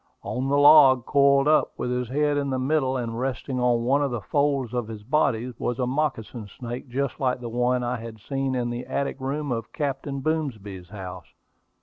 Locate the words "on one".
3.59-4.01